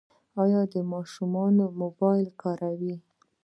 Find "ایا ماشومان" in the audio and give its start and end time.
0.41-1.51